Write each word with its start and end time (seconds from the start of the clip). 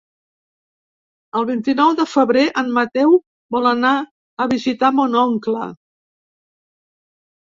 El 1.41 1.43
vint-i-nou 1.49 1.91
de 1.99 2.05
febrer 2.13 2.45
en 2.61 2.71
Mateu 2.77 3.13
vol 3.55 3.67
anar 3.73 3.91
a 3.99 4.47
visitar 4.55 4.89
mon 5.01 5.19
oncle. 5.25 5.67